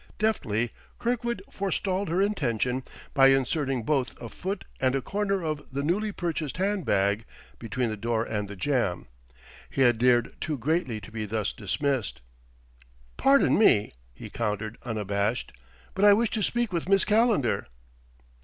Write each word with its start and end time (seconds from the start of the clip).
Deftly 0.17 0.71
Kirkwood 0.97 1.43
forestalled 1.51 2.09
her 2.09 2.23
intention 2.23 2.81
by 3.13 3.27
inserting 3.27 3.83
both 3.83 4.19
a 4.19 4.29
foot 4.29 4.65
and 4.79 4.95
a 4.95 5.01
corner 5.03 5.43
of 5.43 5.63
the 5.71 5.83
newly 5.83 6.11
purchased 6.11 6.57
hand 6.57 6.85
bag 6.85 7.23
between 7.59 7.89
the 7.89 7.95
door 7.95 8.23
and 8.23 8.47
the 8.47 8.55
jamb. 8.55 9.05
He 9.69 9.81
had 9.81 9.99
dared 9.99 10.33
too 10.41 10.57
greatly 10.57 10.99
to 11.01 11.11
be 11.11 11.27
thus 11.27 11.53
dismissed. 11.53 12.19
"Pardon 13.15 13.59
me," 13.59 13.93
he 14.11 14.31
countered, 14.31 14.79
unabashed, 14.83 15.51
"but 15.93 16.03
I 16.03 16.13
wish 16.13 16.31
to 16.31 16.41
speak 16.41 16.73
with 16.73 16.89
Miss 16.89 17.05
Calendar." 17.05 17.67